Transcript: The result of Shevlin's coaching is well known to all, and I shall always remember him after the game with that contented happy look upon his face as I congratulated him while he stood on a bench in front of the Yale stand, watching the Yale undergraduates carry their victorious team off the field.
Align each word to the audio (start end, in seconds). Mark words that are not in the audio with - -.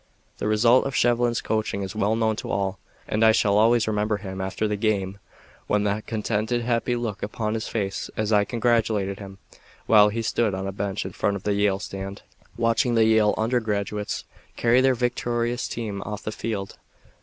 The 0.39 0.47
result 0.47 0.87
of 0.87 0.95
Shevlin's 0.95 1.41
coaching 1.41 1.83
is 1.83 1.95
well 1.95 2.15
known 2.15 2.35
to 2.37 2.49
all, 2.49 2.79
and 3.07 3.23
I 3.23 3.31
shall 3.31 3.59
always 3.59 3.87
remember 3.87 4.17
him 4.17 4.41
after 4.41 4.67
the 4.67 4.75
game 4.75 5.19
with 5.67 5.83
that 5.83 6.07
contented 6.07 6.63
happy 6.63 6.95
look 6.95 7.21
upon 7.21 7.53
his 7.53 7.67
face 7.67 8.09
as 8.17 8.33
I 8.33 8.43
congratulated 8.43 9.19
him 9.19 9.37
while 9.85 10.09
he 10.09 10.23
stood 10.23 10.55
on 10.55 10.65
a 10.65 10.71
bench 10.71 11.05
in 11.05 11.11
front 11.11 11.35
of 11.35 11.43
the 11.43 11.53
Yale 11.53 11.77
stand, 11.77 12.23
watching 12.57 12.95
the 12.95 13.05
Yale 13.05 13.35
undergraduates 13.37 14.23
carry 14.57 14.81
their 14.81 14.95
victorious 14.95 15.67
team 15.67 16.01
off 16.01 16.23
the 16.23 16.31
field. 16.31 16.79